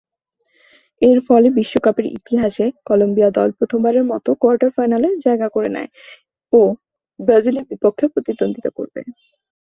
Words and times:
এরফলে 1.01 1.47
বিশ্বকাপের 1.57 2.05
ইতিহাসে 2.17 2.65
কলম্বিয়া 2.87 3.29
দল 3.37 3.49
প্রথমবারের 3.57 4.05
মতো 4.11 4.29
কোয়ার্টার 4.41 4.71
ফাইনালে 4.75 5.07
জায়গা 5.25 5.47
নেয় 5.75 5.89
ও 6.53 6.61
ব্রাজিলের 7.19 7.65
বিপক্ষে 7.71 8.05
প্রতিদ্বন্দ্বিতা 8.13 8.71
করবে। 8.77 9.01